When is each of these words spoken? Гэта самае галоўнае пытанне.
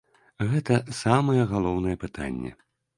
Гэта 0.53 0.79
самае 1.03 1.37
галоўнае 1.55 1.95
пытанне. 2.09 2.51